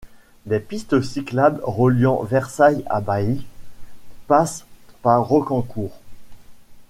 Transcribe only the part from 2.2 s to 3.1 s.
Versailles à